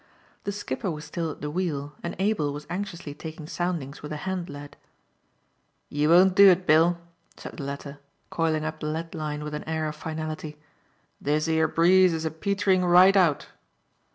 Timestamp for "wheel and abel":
1.51-2.51